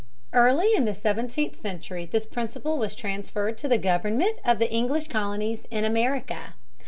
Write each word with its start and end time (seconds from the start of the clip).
Early 0.33 0.73
in 0.75 0.85
the 0.85 0.95
seventeenth 0.95 1.61
century 1.61 2.09
this 2.11 2.25
principle 2.25 2.79
was 2.79 2.95
transferred 2.95 3.55
to 3.59 3.67
the 3.67 3.77
government 3.77 4.39
of 4.43 4.57
the 4.57 4.71
English 4.73 5.09
colonies 5.09 5.67
in 5.69 5.85
America. 5.85 6.55